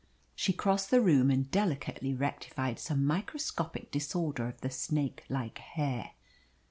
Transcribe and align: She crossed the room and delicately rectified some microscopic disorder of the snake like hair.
She 0.33 0.51
crossed 0.51 0.89
the 0.89 0.99
room 0.99 1.29
and 1.29 1.51
delicately 1.51 2.15
rectified 2.15 2.79
some 2.79 3.05
microscopic 3.05 3.91
disorder 3.91 4.47
of 4.47 4.61
the 4.61 4.71
snake 4.71 5.23
like 5.29 5.59
hair. 5.59 6.13